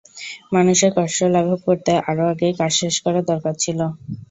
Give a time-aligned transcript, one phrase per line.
[0.55, 3.79] মানুষের কষ্ট লাঘব করতে আরও আগেই কাজ শেষ করার দরকার ছিল।